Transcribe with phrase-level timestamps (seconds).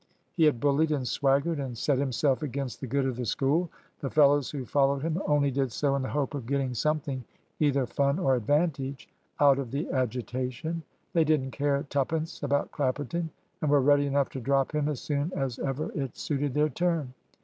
[0.33, 3.69] He had bullied, and swaggered, and set himself against the good of the School.
[3.99, 7.23] The fellows who followed him only did so in the hope of getting something
[7.59, 9.07] either fun or advantage
[9.39, 10.81] out of the agitation.
[11.13, 13.29] They didn't care twopence about Clapperton,
[13.61, 17.13] and were ready enough to drop him as soon as ever it suited their turn.